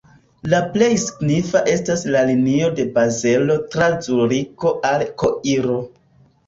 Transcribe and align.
La 0.53 0.61
plej 0.77 0.87
signifa 1.03 1.61
estas 1.75 2.07
la 2.17 2.25
linio 2.31 2.73
de 2.81 2.87
Bazelo 2.97 3.59
tra 3.77 3.93
Zuriko 4.09 4.75
al 4.95 5.11
Koiro. 5.25 5.81